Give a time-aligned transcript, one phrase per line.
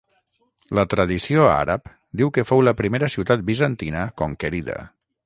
[0.77, 1.91] La tradició àrab
[2.21, 4.79] diu que fou la primera ciutat bizantina conquerida.